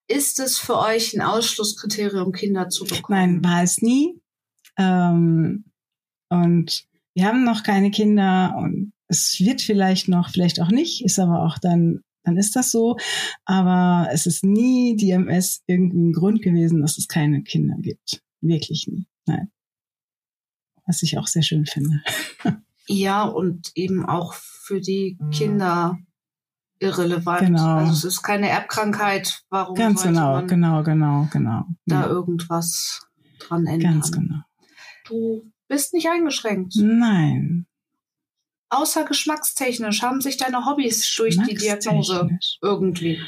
Ist 0.07 0.39
es 0.39 0.57
für 0.57 0.77
euch 0.77 1.13
ein 1.15 1.21
Ausschlusskriterium, 1.21 2.33
Kinder 2.33 2.69
zu 2.69 2.83
bekommen? 2.83 3.05
Nein, 3.41 3.43
war 3.43 3.63
es 3.63 3.81
nie. 3.81 4.19
Ähm, 4.77 5.65
und 6.29 6.83
wir 7.15 7.25
haben 7.25 7.43
noch 7.45 7.63
keine 7.63 7.89
Kinder 7.89 8.55
und 8.57 8.91
es 9.07 9.39
wird 9.39 9.61
vielleicht 9.61 10.07
noch, 10.09 10.29
vielleicht 10.29 10.61
auch 10.61 10.69
nicht, 10.69 11.03
ist 11.05 11.19
aber 11.19 11.43
auch 11.45 11.57
dann, 11.57 12.01
dann 12.23 12.37
ist 12.37 12.55
das 12.55 12.71
so. 12.71 12.97
Aber 13.45 14.09
es 14.11 14.25
ist 14.25 14.43
nie 14.43 14.95
die 14.95 15.11
MS 15.11 15.63
irgendwie 15.67 16.09
ein 16.09 16.13
Grund 16.13 16.41
gewesen, 16.41 16.81
dass 16.81 16.97
es 16.97 17.07
keine 17.07 17.43
Kinder 17.43 17.75
gibt. 17.79 18.21
Wirklich 18.41 18.87
nie. 18.87 19.07
Nein. 19.25 19.51
Was 20.85 21.03
ich 21.03 21.17
auch 21.17 21.27
sehr 21.27 21.43
schön 21.43 21.65
finde. 21.65 22.01
Ja, 22.87 23.23
und 23.23 23.71
eben 23.75 24.05
auch 24.05 24.33
für 24.33 24.81
die 24.81 25.17
Kinder 25.31 25.97
irrelevant. 26.79 27.47
Genau. 27.47 27.77
Also 27.77 27.93
es 27.93 28.03
ist 28.03 28.23
keine 28.23 28.49
Erbkrankheit. 28.49 29.43
Warum 29.49 29.75
Ganz 29.75 30.03
genau, 30.03 30.33
man 30.33 30.47
genau, 30.47 30.83
genau, 30.83 31.27
genau. 31.31 31.65
da 31.85 32.07
irgendwas 32.07 33.07
dran 33.39 33.65
ändern? 33.65 33.93
ganz 33.93 34.11
genau. 34.11 34.41
Du 35.05 35.49
bist 35.67 35.93
nicht 35.93 36.09
eingeschränkt. 36.09 36.75
Nein. 36.75 37.67
Außer 38.73 39.05
geschmackstechnisch 39.05 40.01
haben 40.01 40.19
sich 40.19 40.37
deine 40.37 40.65
Hobbys 40.65 41.13
durch 41.15 41.37
die 41.47 41.53
Diagnose 41.53 42.27
irgendwie. 42.61 43.19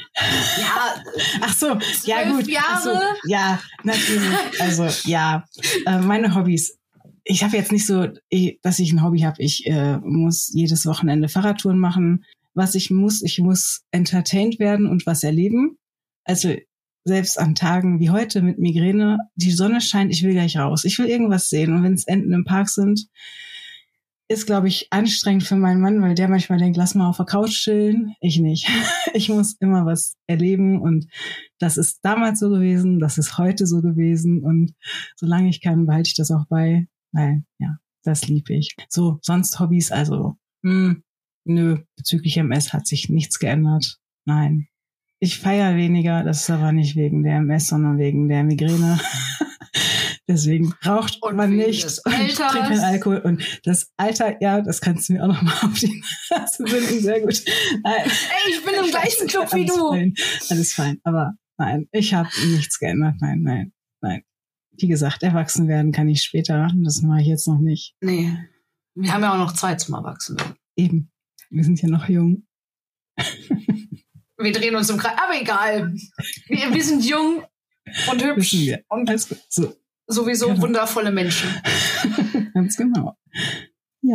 Ja, 0.58 1.02
Ach 1.40 1.54
so, 1.54 1.78
ja 2.04 2.28
gut. 2.28 2.48
Ach 2.58 2.82
so, 2.82 2.90
Jahre? 2.90 3.04
ja, 3.26 3.60
natürlich. 3.84 4.60
Also 4.60 4.88
ja, 5.08 5.44
äh, 5.86 5.98
meine 5.98 6.34
Hobbys. 6.34 6.78
Ich 7.22 7.44
habe 7.44 7.56
jetzt 7.56 7.70
nicht 7.70 7.86
so, 7.86 8.08
dass 8.62 8.78
ich 8.80 8.92
ein 8.92 9.02
Hobby 9.04 9.20
habe. 9.20 9.40
Ich 9.40 9.66
äh, 9.66 9.98
muss 9.98 10.50
jedes 10.52 10.84
Wochenende 10.84 11.28
Fahrradtouren 11.28 11.78
machen. 11.78 12.24
Was 12.54 12.74
ich 12.74 12.90
muss, 12.90 13.22
ich 13.22 13.38
muss 13.38 13.82
entertained 13.92 14.58
werden 14.58 14.86
und 14.88 15.06
was 15.06 15.22
erleben. 15.22 15.78
Also 16.24 16.56
selbst 17.04 17.38
an 17.38 17.54
Tagen 17.54 18.00
wie 18.00 18.10
heute 18.10 18.42
mit 18.42 18.58
Migräne, 18.58 19.18
die 19.36 19.52
Sonne 19.52 19.80
scheint, 19.80 20.12
ich 20.12 20.24
will 20.24 20.32
gleich 20.32 20.56
raus. 20.56 20.84
Ich 20.84 20.98
will 20.98 21.06
irgendwas 21.06 21.48
sehen. 21.48 21.72
Und 21.72 21.84
wenn 21.84 21.94
es 21.94 22.06
Enten 22.06 22.32
im 22.32 22.44
Park 22.44 22.68
sind, 22.68 23.06
ist, 24.28 24.46
glaube 24.46 24.68
ich, 24.68 24.88
anstrengend 24.90 25.44
für 25.44 25.56
meinen 25.56 25.80
Mann, 25.80 26.02
weil 26.02 26.14
der 26.14 26.28
manchmal 26.28 26.58
denkt, 26.58 26.76
lass 26.76 26.94
mal 26.94 27.08
auf 27.08 27.16
der 27.16 27.26
Couch 27.26 27.62
chillen. 27.62 28.14
Ich 28.20 28.38
nicht. 28.38 28.68
Ich 29.14 29.30
muss 29.30 29.54
immer 29.60 29.86
was 29.86 30.14
erleben 30.26 30.78
und 30.82 31.06
das 31.58 31.78
ist 31.78 32.00
damals 32.02 32.38
so 32.38 32.50
gewesen, 32.50 32.98
das 32.98 33.16
ist 33.16 33.38
heute 33.38 33.66
so 33.66 33.80
gewesen 33.80 34.42
und 34.42 34.74
solange 35.14 35.48
ich 35.48 35.62
kann, 35.62 35.86
behalte 35.86 36.08
ich 36.08 36.14
das 36.16 36.30
auch 36.30 36.44
bei, 36.50 36.86
weil, 37.12 37.42
ja, 37.58 37.78
das 38.02 38.28
liebe 38.28 38.52
ich. 38.52 38.76
So, 38.90 39.18
sonst 39.22 39.58
Hobbys, 39.58 39.90
also, 39.90 40.36
hm, 40.62 41.02
nö, 41.44 41.78
bezüglich 41.96 42.36
MS 42.36 42.74
hat 42.74 42.86
sich 42.86 43.08
nichts 43.08 43.38
geändert. 43.38 43.98
Nein. 44.26 44.68
Ich 45.18 45.38
feiere 45.38 45.76
weniger, 45.76 46.22
das 46.22 46.42
ist 46.42 46.50
aber 46.50 46.72
nicht 46.72 46.94
wegen 46.94 47.22
der 47.22 47.36
MS, 47.36 47.68
sondern 47.68 47.96
wegen 47.96 48.28
der 48.28 48.44
Migräne. 48.44 49.00
Deswegen 50.28 50.74
raucht 50.84 51.18
Und 51.22 51.36
man 51.36 51.54
nicht 51.54 51.84
und 51.84 52.12
trinkt 52.12 52.36
keinen. 52.36 52.80
Alkohol. 52.80 53.18
Und 53.18 53.60
das 53.64 53.92
Alter, 53.96 54.42
ja, 54.42 54.60
das 54.60 54.80
kannst 54.80 55.08
du 55.08 55.12
mir 55.12 55.22
auch 55.22 55.28
noch 55.28 55.42
mal 55.42 55.52
auf 55.62 55.78
die 55.78 56.02
Nase 56.30 56.64
binden. 56.64 57.00
Sehr 57.00 57.20
gut. 57.20 57.44
Nein. 57.84 58.02
Ey, 58.04 58.50
ich 58.50 58.64
bin 58.64 58.74
im 58.74 58.90
gleichen 58.90 59.28
Club 59.28 59.54
wie 59.54 59.66
du. 59.66 59.90
Fein. 59.90 60.14
Alles 60.50 60.72
fein. 60.72 61.00
Aber 61.04 61.34
nein, 61.58 61.88
ich 61.92 62.12
habe 62.12 62.28
nichts 62.48 62.78
geändert. 62.80 63.14
Nein, 63.20 63.42
nein, 63.42 63.72
nein. 64.00 64.22
Wie 64.72 64.88
gesagt, 64.88 65.22
erwachsen 65.22 65.68
werden 65.68 65.92
kann 65.92 66.08
ich 66.08 66.22
später. 66.22 66.68
Das 66.82 67.02
mache 67.02 67.20
ich 67.20 67.28
jetzt 67.28 67.46
noch 67.46 67.60
nicht. 67.60 67.94
Nee. 68.00 68.36
Wir 68.94 69.12
haben 69.12 69.22
ja 69.22 69.32
auch 69.32 69.38
noch 69.38 69.52
Zeit 69.52 69.80
zum 69.80 69.94
Erwachsenwerden. 69.94 70.56
Eben. 70.74 71.12
Wir 71.50 71.62
sind 71.62 71.80
ja 71.80 71.88
noch 71.88 72.08
jung. 72.08 72.46
Wir 74.38 74.52
drehen 74.52 74.74
uns 74.74 74.90
im 74.90 74.98
Kreis. 74.98 75.16
Aber 75.16 75.40
egal. 75.40 75.94
Wir, 76.48 76.74
wir 76.74 76.84
sind 76.84 77.04
jung 77.04 77.44
und 78.10 78.24
hübsch 78.24 78.54
und 78.88 79.08
Alles 79.08 79.28
gut. 79.28 79.38
So, 79.48 79.74
sowieso 80.06 80.48
Genau. 80.48 80.62
wundervolle 80.62 81.12
Menschen. 81.12 81.48
ganz 82.54 82.76
genau. 82.76 83.16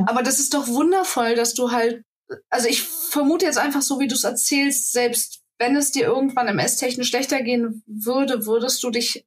Aber 0.08 0.24
das 0.24 0.40
ist 0.40 0.54
doch 0.54 0.68
wundervoll, 0.68 1.36
dass 1.36 1.54
du 1.54 1.72
halt, 1.72 2.04
also 2.50 2.68
ich 2.70 2.82
vermute 2.84 3.46
jetzt 3.46 3.58
einfach 3.58 3.82
so, 3.82 4.00
wie 4.00 4.08
du 4.08 4.16
es 4.16 4.24
erzählst, 4.24 4.94
selbst 4.94 5.42
wenn 5.60 5.76
es 5.76 5.92
dir 5.92 6.04
irgendwann 6.06 6.48
im 6.48 6.60
Esstechnisch 6.60 7.10
schlechter 7.10 7.42
gehen 7.42 7.84
würde, 7.86 8.46
würdest 8.46 8.82
du 8.84 8.90
dich 8.90 9.26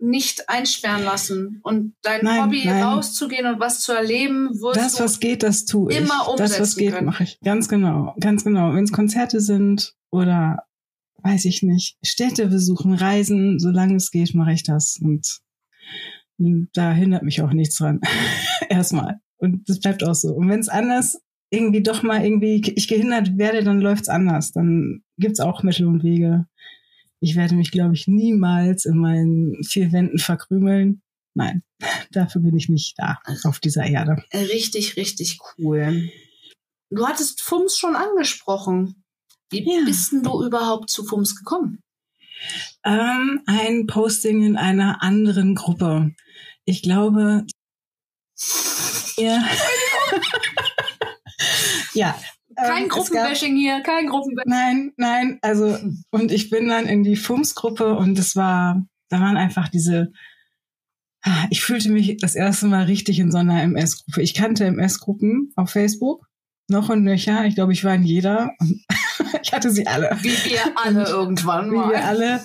nicht 0.00 0.48
einsperren 0.48 1.04
lassen 1.04 1.60
und 1.62 1.94
dein 2.02 2.24
Nein, 2.24 2.44
Hobby 2.44 2.62
nein. 2.64 2.82
rauszugehen 2.84 3.46
und 3.46 3.58
was 3.60 3.80
zu 3.80 3.92
erleben, 3.92 4.48
würdest 4.60 4.86
Das, 4.86 4.94
du 4.94 5.04
was 5.04 5.20
geht, 5.20 5.42
das 5.42 5.64
tue 5.66 5.92
ich. 5.92 5.98
immer 5.98 6.24
Das, 6.36 6.52
was 6.52 6.58
umsetzen 6.60 6.78
geht, 6.78 7.02
mache 7.02 7.24
ich. 7.24 7.38
Ganz 7.40 7.68
genau. 7.68 8.14
Ganz 8.20 8.44
genau. 8.44 8.72
Wenn 8.74 8.84
es 8.84 8.92
Konzerte 8.92 9.40
sind 9.40 9.94
oder 10.10 10.64
weiß 11.22 11.44
ich 11.46 11.62
nicht, 11.62 11.96
Städte 12.02 12.46
besuchen, 12.46 12.94
Reisen, 12.94 13.58
solange 13.58 13.96
es 13.96 14.10
geht, 14.12 14.34
mache 14.34 14.52
ich 14.52 14.62
das. 14.62 14.98
Und 15.02 15.40
da 16.38 16.92
hindert 16.92 17.22
mich 17.22 17.42
auch 17.42 17.52
nichts 17.52 17.76
dran. 17.76 18.00
Erstmal. 18.68 19.20
Und 19.38 19.68
das 19.68 19.80
bleibt 19.80 20.04
auch 20.04 20.14
so. 20.14 20.34
Und 20.34 20.48
wenn 20.48 20.60
es 20.60 20.68
anders 20.68 21.20
irgendwie 21.50 21.82
doch 21.82 22.02
mal 22.02 22.24
irgendwie 22.24 22.62
ich 22.76 22.88
gehindert 22.88 23.38
werde, 23.38 23.64
dann 23.64 23.80
läuft's 23.80 24.08
anders. 24.08 24.52
Dann 24.52 25.02
gibt's 25.18 25.40
auch 25.40 25.62
Mittel 25.62 25.86
und 25.86 26.02
Wege. 26.02 26.46
Ich 27.20 27.34
werde 27.36 27.54
mich, 27.54 27.70
glaube 27.70 27.94
ich, 27.94 28.06
niemals 28.06 28.84
in 28.84 28.98
meinen 28.98 29.62
vier 29.64 29.90
Wänden 29.92 30.18
verkrümeln. 30.18 31.02
Nein, 31.34 31.62
dafür 32.12 32.42
bin 32.42 32.56
ich 32.56 32.68
nicht 32.68 32.94
da 32.98 33.18
auf 33.44 33.60
dieser 33.60 33.84
Erde. 33.86 34.22
Richtig, 34.32 34.96
richtig 34.96 35.38
cool. 35.58 36.10
Du 36.90 37.06
hattest 37.06 37.42
FUMS 37.42 37.76
schon 37.76 37.96
angesprochen. 37.96 39.04
Wie 39.50 39.64
Ja. 39.64 39.84
bist 39.84 40.12
denn 40.12 40.22
du 40.22 40.44
überhaupt 40.44 40.90
zu 40.90 41.04
FUMS 41.04 41.36
gekommen? 41.36 41.80
Ähm, 42.84 43.42
ein 43.46 43.86
Posting 43.86 44.42
in 44.42 44.56
einer 44.56 45.02
anderen 45.02 45.54
Gruppe. 45.54 46.14
Ich 46.64 46.82
glaube, 46.82 47.44
ja. 49.16 49.42
ja. 51.94 52.18
Kein 52.56 52.82
ähm, 52.82 52.82
es 52.84 52.88
gab- 52.88 52.90
Gruppenbashing 52.90 53.56
hier, 53.56 53.80
kein 53.82 54.06
Gruppenbashing. 54.08 54.50
Nein, 54.50 54.92
nein, 54.96 55.38
also, 55.42 55.78
und 56.10 56.32
ich 56.32 56.50
bin 56.50 56.68
dann 56.68 56.86
in 56.86 57.04
die 57.04 57.16
FUMS-Gruppe 57.16 57.94
und 57.96 58.18
es 58.18 58.34
war, 58.34 58.84
da 59.10 59.20
waren 59.20 59.36
einfach 59.36 59.68
diese, 59.68 60.12
ich 61.50 61.62
fühlte 61.62 61.90
mich 61.90 62.16
das 62.16 62.34
erste 62.34 62.66
Mal 62.66 62.84
richtig 62.84 63.18
in 63.18 63.30
so 63.30 63.38
einer 63.38 63.62
MS-Gruppe. 63.62 64.22
Ich 64.22 64.34
kannte 64.34 64.64
MS-Gruppen 64.64 65.52
auf 65.56 65.70
Facebook, 65.70 66.26
noch 66.68 66.88
und 66.88 67.02
nöcher. 67.04 67.44
Ich 67.46 67.54
glaube, 67.54 67.72
ich 67.72 67.84
war 67.84 67.94
in 67.94 68.04
jeder 68.04 68.50
und 68.58 68.84
ich 69.42 69.52
hatte 69.52 69.70
sie 69.70 69.86
alle. 69.86 70.16
Wie 70.22 70.50
wir 70.50 70.60
alle 70.76 71.08
irgendwann 71.08 71.70
Wie 71.70 71.74
wir 71.74 71.86
mal. 71.86 71.94
alle. 71.96 72.44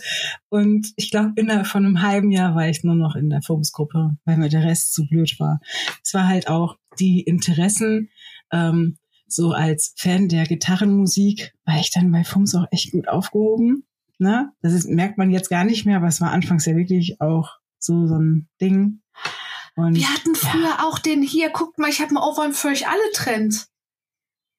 Und 0.49 0.91
ich 0.95 1.11
glaube, 1.11 1.33
innerhalb 1.35 1.67
von 1.67 1.85
einem 1.85 2.01
halben 2.01 2.31
Jahr 2.31 2.55
war 2.55 2.67
ich 2.67 2.83
nur 2.83 2.95
noch 2.95 3.15
in 3.15 3.29
der 3.29 3.41
FUMS-Gruppe, 3.41 4.17
weil 4.25 4.37
mir 4.37 4.49
der 4.49 4.63
Rest 4.63 4.93
zu 4.93 5.07
blöd 5.07 5.39
war. 5.39 5.59
Es 6.03 6.13
war 6.13 6.27
halt 6.27 6.47
auch 6.47 6.77
die 6.99 7.21
Interessen, 7.21 8.09
ähm, 8.51 8.97
so 9.27 9.51
als 9.51 9.93
Fan 9.97 10.27
der 10.29 10.45
Gitarrenmusik, 10.45 11.53
war 11.65 11.79
ich 11.79 11.91
dann 11.91 12.11
bei 12.11 12.23
FUMS 12.23 12.53
auch 12.55 12.65
echt 12.71 12.91
gut 12.91 13.07
aufgehoben. 13.07 13.85
Ne? 14.19 14.51
Das 14.61 14.73
ist, 14.73 14.87
merkt 14.87 15.17
man 15.17 15.31
jetzt 15.31 15.49
gar 15.49 15.63
nicht 15.63 15.85
mehr, 15.85 15.97
aber 15.97 16.07
es 16.07 16.21
war 16.21 16.31
anfangs 16.31 16.65
ja 16.65 16.75
wirklich 16.75 17.19
auch 17.19 17.49
so, 17.79 18.07
so 18.07 18.15
ein 18.15 18.47
Ding. 18.61 19.01
Und 19.75 19.95
Wir 19.95 20.07
hatten 20.07 20.35
früher 20.35 20.85
auch 20.85 20.99
den 20.99 21.23
hier, 21.23 21.49
guckt 21.49 21.79
mal, 21.79 21.89
ich 21.89 21.99
habe 21.99 22.09
einen 22.09 22.17
Ohrwurm 22.17 22.53
für 22.53 22.67
euch 22.67 22.87
alle 22.87 23.11
Trend. 23.13 23.65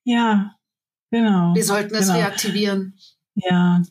ja, 0.03 0.57
genau. 1.15 1.55
Wir 1.55 1.65
sollten 1.65 1.95
es 1.95 2.07
Genau. 2.07 2.19
reaktivieren. 2.19 2.99
Ja. 3.35 3.83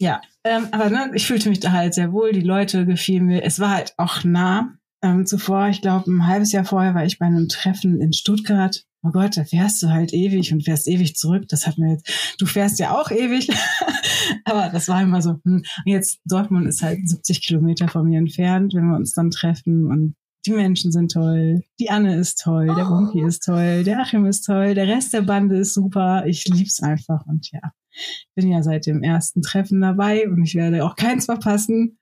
Ja, 0.00 0.20
ähm, 0.44 0.68
aber 0.70 0.90
ne, 0.90 1.10
ich 1.14 1.26
fühlte 1.26 1.48
mich 1.48 1.58
da 1.58 1.72
halt 1.72 1.92
sehr 1.94 2.12
wohl. 2.12 2.32
Die 2.32 2.40
Leute 2.40 2.86
gefielen 2.86 3.26
mir. 3.26 3.42
Es 3.42 3.58
war 3.58 3.70
halt 3.70 3.94
auch 3.96 4.22
nah. 4.22 4.74
Ähm, 5.02 5.26
zuvor, 5.26 5.68
ich 5.68 5.80
glaube, 5.80 6.10
ein 6.10 6.26
halbes 6.26 6.52
Jahr 6.52 6.64
vorher 6.64 6.94
war 6.94 7.04
ich 7.04 7.18
bei 7.18 7.26
einem 7.26 7.48
Treffen 7.48 8.00
in 8.00 8.12
Stuttgart. 8.12 8.84
Oh 9.02 9.10
Gott, 9.10 9.36
da 9.36 9.44
fährst 9.44 9.80
du 9.82 9.88
halt 9.90 10.12
ewig 10.12 10.52
und 10.52 10.64
fährst 10.64 10.88
ewig 10.88 11.14
zurück. 11.16 11.44
Das 11.48 11.66
hat 11.66 11.78
mir 11.78 11.92
jetzt, 11.92 12.36
du 12.38 12.46
fährst 12.46 12.78
ja 12.78 12.96
auch 12.98 13.10
ewig. 13.10 13.48
aber 14.44 14.70
das 14.70 14.88
war 14.88 15.02
immer 15.02 15.22
so, 15.22 15.30
hm. 15.44 15.62
Und 15.62 15.64
jetzt 15.84 16.18
Dortmund 16.24 16.66
ist 16.68 16.82
halt 16.82 17.08
70 17.08 17.46
Kilometer 17.46 17.88
von 17.88 18.06
mir 18.08 18.18
entfernt, 18.18 18.74
wenn 18.74 18.88
wir 18.88 18.96
uns 18.96 19.12
dann 19.14 19.30
treffen 19.30 19.86
und 19.86 20.14
die 20.48 20.54
Menschen 20.54 20.90
sind 20.92 21.12
toll, 21.12 21.62
die 21.78 21.90
Anne 21.90 22.16
ist 22.16 22.40
toll, 22.42 22.66
der 22.66 22.86
Oh. 22.86 22.88
Bunky 22.88 23.22
ist 23.22 23.44
toll, 23.44 23.84
der 23.84 24.00
Achim 24.00 24.24
ist 24.26 24.42
toll, 24.42 24.74
der 24.74 24.88
Rest 24.88 25.12
der 25.12 25.22
Bande 25.22 25.58
ist 25.58 25.74
super. 25.74 26.24
Ich 26.26 26.46
lieb's 26.46 26.82
einfach 26.82 27.24
und 27.26 27.50
ja, 27.52 27.60
bin 28.34 28.48
ja 28.50 28.62
seit 28.62 28.86
dem 28.86 29.02
ersten 29.02 29.42
Treffen 29.42 29.80
dabei 29.80 30.28
und 30.28 30.42
ich 30.42 30.54
werde 30.54 30.84
auch 30.84 30.96
keins 30.96 31.26
verpassen. 31.26 31.98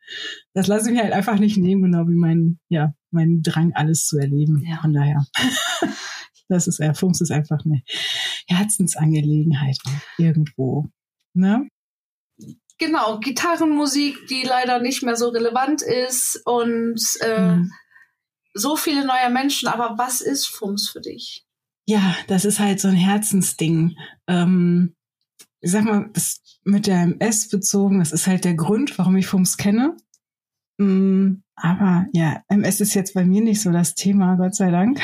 Das 0.54 0.66
lasse 0.68 0.88
ich 0.90 0.96
mir 0.96 1.02
halt 1.02 1.12
einfach 1.12 1.38
nicht 1.38 1.56
nehmen, 1.56 1.82
genau 1.82 2.06
wie 2.08 2.14
mein, 2.14 2.58
ja, 2.68 2.94
mein 3.10 3.42
Drang, 3.42 3.72
alles 3.74 4.06
zu 4.06 4.16
erleben. 4.18 4.62
Ja. 4.66 4.78
Von 4.80 4.92
daher. 4.92 5.26
Das 6.48 6.68
ist, 6.68 6.78
äh, 6.78 6.94
Fums 6.94 7.20
ist 7.20 7.32
einfach 7.32 7.58
eine 7.64 7.82
Herzensangelegenheit 8.46 9.78
irgendwo. 10.16 10.86
Ne? 11.34 11.68
Genau, 12.78 13.18
Gitarrenmusik, 13.18 14.28
die 14.28 14.44
leider 14.46 14.78
nicht 14.80 15.02
mehr 15.02 15.16
so 15.16 15.30
relevant 15.30 15.82
ist 15.82 16.40
und 16.44 17.00
äh, 17.20 17.56
Mhm. 17.56 17.72
So 18.56 18.76
viele 18.76 19.06
neue 19.06 19.30
Menschen. 19.30 19.68
Aber 19.68 19.98
was 19.98 20.20
ist 20.20 20.46
FUMS 20.46 20.88
für 20.88 21.00
dich? 21.00 21.44
Ja, 21.86 22.16
das 22.26 22.44
ist 22.44 22.58
halt 22.58 22.80
so 22.80 22.88
ein 22.88 22.94
Herzensding. 22.94 23.96
Ähm, 24.26 24.94
ich 25.60 25.70
sag 25.70 25.84
mal, 25.84 26.10
das 26.12 26.40
mit 26.64 26.86
der 26.86 27.02
MS 27.02 27.48
bezogen, 27.48 28.00
das 28.00 28.12
ist 28.12 28.26
halt 28.26 28.44
der 28.44 28.54
Grund, 28.54 28.98
warum 28.98 29.16
ich 29.16 29.26
FUMS 29.26 29.56
kenne. 29.56 29.96
Mm, 30.78 31.42
aber 31.54 32.06
ja, 32.12 32.42
MS 32.48 32.80
ist 32.80 32.94
jetzt 32.94 33.14
bei 33.14 33.24
mir 33.24 33.40
nicht 33.40 33.62
so 33.62 33.70
das 33.70 33.94
Thema, 33.94 34.36
Gott 34.36 34.54
sei 34.54 34.70
Dank. 34.70 35.00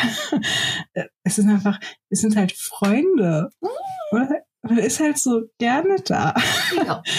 es 1.24 1.36
sind 1.36 1.48
einfach, 1.48 1.78
es 2.10 2.20
sind 2.20 2.36
halt 2.36 2.52
Freunde. 2.52 3.50
Man 4.10 4.28
man 4.62 4.78
ist 4.78 5.00
halt 5.00 5.18
so 5.18 5.42
gerne 5.58 5.96
da. 6.04 6.34
Ja. 6.76 7.02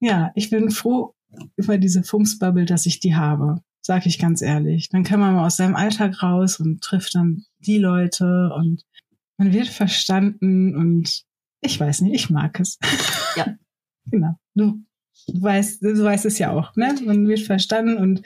Ja, 0.00 0.32
ich 0.34 0.50
bin 0.50 0.70
froh 0.70 1.14
über 1.56 1.78
diese 1.78 2.02
FUMS-Bubble, 2.02 2.66
dass 2.66 2.84
ich 2.84 3.00
die 3.00 3.14
habe. 3.14 3.62
Sag 3.86 4.06
ich 4.06 4.18
ganz 4.18 4.40
ehrlich. 4.40 4.88
Dann 4.88 5.04
kann 5.04 5.20
man 5.20 5.34
mal 5.34 5.46
aus 5.46 5.58
seinem 5.58 5.76
Alltag 5.76 6.22
raus 6.22 6.58
und 6.58 6.80
trifft 6.80 7.14
dann 7.14 7.44
die 7.58 7.78
Leute 7.78 8.50
und 8.56 8.82
man 9.36 9.52
wird 9.52 9.68
verstanden 9.68 10.74
und 10.74 11.24
ich 11.60 11.78
weiß 11.78 12.00
nicht, 12.00 12.14
ich 12.14 12.30
mag 12.30 12.58
es. 12.60 12.78
Ja. 13.36 13.46
genau. 14.10 14.36
Du, 14.54 14.80
du 15.26 15.42
weißt, 15.42 15.82
du 15.82 16.02
weißt 16.02 16.24
es 16.24 16.38
ja 16.38 16.50
auch, 16.52 16.74
ne? 16.76 16.94
Man 17.04 17.28
wird 17.28 17.40
verstanden 17.40 17.98
und 17.98 18.22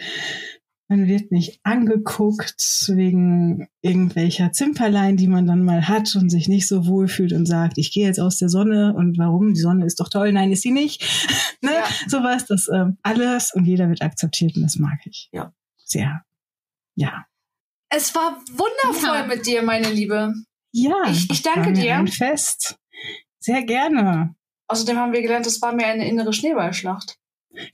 man 0.90 1.06
wird 1.06 1.30
nicht 1.32 1.60
angeguckt 1.64 2.90
wegen 2.94 3.68
irgendwelcher 3.82 4.52
Zimperlein, 4.52 5.16
die 5.18 5.28
man 5.28 5.46
dann 5.46 5.62
mal 5.62 5.86
hat 5.86 6.16
und 6.16 6.30
sich 6.30 6.48
nicht 6.48 6.66
so 6.66 6.86
wohl 6.86 7.08
fühlt 7.08 7.32
und 7.34 7.44
sagt, 7.46 7.76
ich 7.76 7.92
gehe 7.92 8.06
jetzt 8.06 8.18
aus 8.20 8.38
der 8.38 8.48
Sonne 8.48 8.94
und 8.94 9.18
warum? 9.18 9.52
Die 9.52 9.60
Sonne 9.60 9.84
ist 9.84 10.00
doch 10.00 10.08
toll. 10.08 10.32
Nein, 10.32 10.50
ist 10.50 10.62
sie 10.62 10.70
nicht. 10.70 11.02
ne? 11.62 11.72
Ja. 11.74 11.84
Sowas, 12.08 12.46
das 12.46 12.68
ähm, 12.74 12.96
alles 13.02 13.52
und 13.54 13.66
jeder 13.66 13.88
wird 13.90 14.00
akzeptiert 14.02 14.56
und 14.56 14.62
das 14.62 14.76
mag 14.76 14.98
ich. 15.04 15.28
Ja. 15.32 15.52
Sehr. 15.84 16.22
Ja. 16.96 17.26
Es 17.90 18.14
war 18.14 18.38
wundervoll 18.50 19.16
Ja. 19.18 19.26
mit 19.26 19.46
dir, 19.46 19.62
meine 19.62 19.90
Liebe. 19.90 20.32
Ja. 20.72 20.94
Ich- 21.10 21.30
ich 21.30 21.42
danke 21.42 21.60
war 21.60 21.70
mir 21.70 21.82
dir. 21.82 21.96
Ein 21.96 22.08
Fest. 22.08 22.78
Sehr 23.40 23.62
gerne. 23.62 24.34
Außerdem 24.68 24.96
haben 24.98 25.12
wir 25.12 25.22
gelernt, 25.22 25.46
es 25.46 25.60
war 25.62 25.72
mir 25.74 25.86
eine 25.86 26.08
innere 26.08 26.32
Schneeballschlacht. 26.32 27.16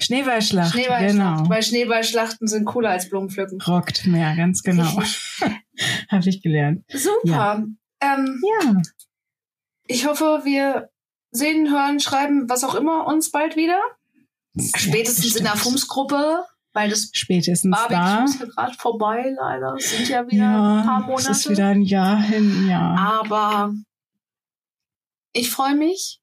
Schneeballschlacht, 0.00 0.72
Schneeballschlacht. 0.72 1.38
genau. 1.38 1.48
Weil 1.48 1.62
Schneeballschlachten 1.62 2.46
sind 2.48 2.64
cooler 2.64 2.90
als 2.90 3.08
Blumenpflücken. 3.10 3.60
Rockt 3.62 4.06
mehr, 4.06 4.34
ganz 4.36 4.62
genau. 4.62 4.84
Habe 6.10 6.28
ich 6.28 6.42
gelernt. 6.42 6.84
Super. 6.92 7.64
Ähm, 8.00 8.40
Ja, 8.62 8.82
ich 9.86 10.06
hoffe, 10.06 10.42
wir 10.44 10.90
sehen, 11.32 11.70
hören, 11.70 12.00
schreiben, 12.00 12.48
was 12.48 12.64
auch 12.64 12.74
immer 12.74 13.06
uns 13.06 13.30
bald 13.30 13.56
wieder. 13.56 13.78
Spätestens 14.76 15.34
in 15.36 15.44
der 15.44 15.52
bestimmt. 15.52 15.72
FUMS-Gruppe, 15.74 16.44
weil 16.72 16.88
das 16.90 17.10
Spätestens 17.12 17.76
da. 17.76 17.88
Barbecue 17.88 18.24
ist 18.26 18.40
ja 18.40 18.46
gerade 18.46 18.74
vorbei, 18.74 19.34
leider. 19.36 19.74
Es 19.76 19.90
sind 19.90 20.08
ja 20.08 20.26
wieder 20.30 20.44
ein 20.80 20.86
paar 20.86 21.00
Ja, 21.00 21.06
Monate. 21.06 21.30
es 21.32 21.38
ist 21.38 21.50
wieder 21.50 21.68
ein 21.68 21.82
Jahr 21.82 22.20
hin, 22.22 22.68
ja. 22.68 22.94
Aber 22.96 23.74
ich 25.32 25.50
freue 25.50 25.74
mich. 25.74 26.20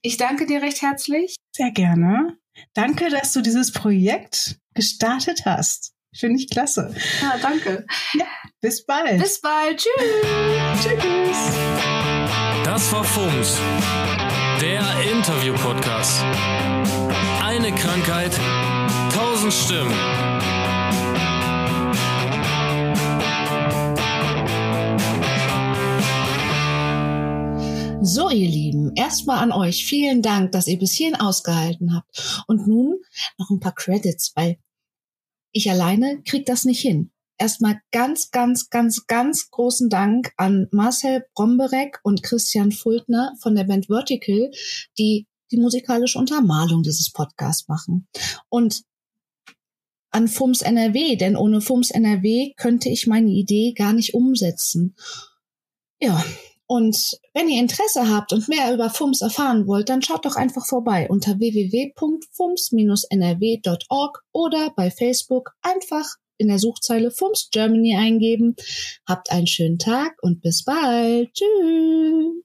Ich 0.00 0.16
danke 0.16 0.46
dir 0.46 0.62
recht 0.62 0.80
herzlich. 0.82 1.36
Sehr 1.54 1.70
gerne. 1.70 2.36
Danke, 2.74 3.10
dass 3.10 3.32
du 3.32 3.40
dieses 3.40 3.72
Projekt 3.72 4.56
gestartet 4.74 5.42
hast. 5.44 5.92
Finde 6.16 6.40
ich 6.40 6.48
klasse. 6.48 6.94
Ja, 7.20 7.38
danke. 7.42 7.84
Bis 8.60 8.86
bald. 8.86 9.20
Bis 9.20 9.40
bald. 9.40 9.78
Tschüss. 9.78 10.82
Tschüss. 10.82 11.38
Das 12.64 12.92
war 12.92 13.04
FUMS, 13.04 13.58
der 14.60 14.82
Interview-Podcast. 15.12 16.22
Eine 17.42 17.72
Krankheit, 17.74 18.32
tausend 19.12 19.52
Stimmen. 19.52 19.92
So, 28.06 28.28
ihr 28.28 28.50
Lieben, 28.50 28.92
erstmal 28.96 29.38
an 29.38 29.50
euch 29.50 29.86
vielen 29.86 30.20
Dank, 30.20 30.52
dass 30.52 30.66
ihr 30.66 30.78
bis 30.78 30.92
hierhin 30.92 31.16
ausgehalten 31.16 31.94
habt. 31.94 32.44
Und 32.46 32.66
nun 32.66 33.00
noch 33.38 33.48
ein 33.48 33.60
paar 33.60 33.74
Credits, 33.74 34.32
weil 34.34 34.58
ich 35.52 35.70
alleine 35.70 36.20
krieg 36.22 36.44
das 36.44 36.66
nicht 36.66 36.80
hin. 36.80 37.12
Erstmal 37.38 37.80
ganz, 37.92 38.30
ganz, 38.30 38.68
ganz, 38.68 39.06
ganz 39.06 39.50
großen 39.50 39.88
Dank 39.88 40.34
an 40.36 40.68
Marcel 40.70 41.24
Bromberek 41.34 42.00
und 42.02 42.22
Christian 42.22 42.72
Fultner 42.72 43.32
von 43.40 43.54
der 43.54 43.64
Band 43.64 43.86
Vertical, 43.86 44.50
die 44.98 45.26
die 45.50 45.56
musikalische 45.56 46.18
Untermalung 46.18 46.82
dieses 46.82 47.10
Podcasts 47.10 47.68
machen. 47.68 48.06
Und 48.50 48.82
an 50.10 50.28
FUMS 50.28 50.60
NRW, 50.60 51.16
denn 51.16 51.36
ohne 51.36 51.62
FUMS 51.62 51.90
NRW 51.90 52.52
könnte 52.58 52.90
ich 52.90 53.06
meine 53.06 53.30
Idee 53.30 53.72
gar 53.72 53.94
nicht 53.94 54.12
umsetzen. 54.12 54.94
Ja, 56.02 56.22
und 56.66 56.96
wenn 57.34 57.48
ihr 57.48 57.60
Interesse 57.60 58.08
habt 58.08 58.32
und 58.32 58.48
mehr 58.48 58.72
über 58.72 58.88
FUMS 58.90 59.20
erfahren 59.20 59.66
wollt, 59.66 59.88
dann 59.88 60.02
schaut 60.02 60.24
doch 60.24 60.36
einfach 60.36 60.66
vorbei 60.66 61.08
unter 61.08 61.38
www.fums-nrw.org 61.38 64.22
oder 64.32 64.72
bei 64.74 64.90
Facebook 64.90 65.52
einfach 65.62 66.06
in 66.38 66.48
der 66.48 66.58
Suchzeile 66.58 67.10
FUMS 67.10 67.50
Germany 67.52 67.96
eingeben. 67.96 68.56
Habt 69.06 69.30
einen 69.30 69.46
schönen 69.46 69.78
Tag 69.78 70.16
und 70.22 70.40
bis 70.40 70.64
bald. 70.64 71.32
Tschüss. 71.34 72.44